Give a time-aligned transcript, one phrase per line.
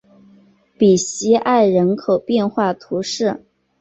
[0.79, 3.45] 比西埃人口变化图示